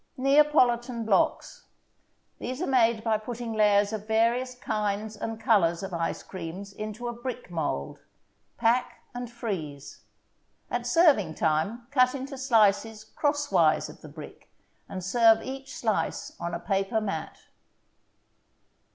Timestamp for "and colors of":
5.15-5.93